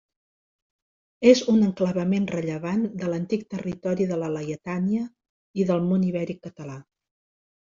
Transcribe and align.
És 1.31 1.41
un 1.51 1.59
enclavament 1.67 2.25
rellevant 2.31 2.81
de 3.03 3.11
l'antic 3.11 3.45
territori 3.55 4.09
de 4.13 4.19
la 4.23 4.31
Laietània 4.39 5.05
i 5.65 5.69
del 5.73 5.85
món 5.91 6.09
ibèric 6.09 6.43
català. 6.49 6.81